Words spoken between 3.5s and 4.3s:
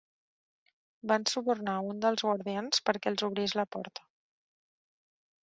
la porta.